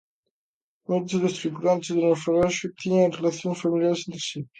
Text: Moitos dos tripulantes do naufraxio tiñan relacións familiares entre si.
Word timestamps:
Moitos 0.89 1.19
dos 1.21 1.37
tripulantes 1.39 1.89
do 1.95 2.01
naufraxio 2.05 2.75
tiñan 2.81 3.15
relacións 3.17 3.61
familiares 3.63 4.01
entre 4.05 4.21
si. 4.29 4.39